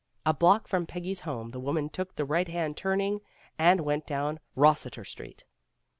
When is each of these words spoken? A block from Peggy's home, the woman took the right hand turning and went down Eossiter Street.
A 0.25 0.33
block 0.33 0.67
from 0.67 0.87
Peggy's 0.87 1.19
home, 1.19 1.51
the 1.51 1.59
woman 1.59 1.87
took 1.87 2.15
the 2.15 2.25
right 2.25 2.47
hand 2.47 2.75
turning 2.75 3.21
and 3.59 3.81
went 3.81 4.07
down 4.07 4.39
Eossiter 4.57 5.05
Street. 5.05 5.43